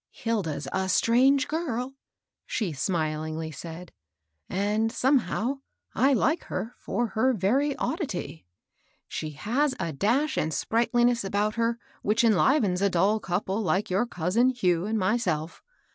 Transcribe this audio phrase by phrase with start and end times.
[0.05, 1.93] *' Hilda's a strange girl,"
[2.47, 3.91] she smilingly said;
[4.49, 5.59] and somehow
[5.93, 8.47] I like her for her very oddity.
[9.07, 14.07] She has a dash and sprightliness about her which enliven^ a dull couple like your
[14.07, 15.61] cousin Hugh and myself.